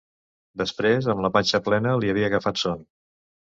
[0.61, 2.85] Després, amb la panxa plena, li havia agafat son...